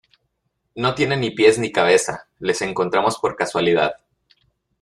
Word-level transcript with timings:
no 0.73 0.95
tiene 0.95 1.15
ni 1.15 1.29
pies 1.29 1.59
ni 1.59 1.71
cabeza. 1.71 2.27
les 2.39 2.63
encontramos 2.63 3.19
por 3.19 3.35
casualidad. 3.35 3.97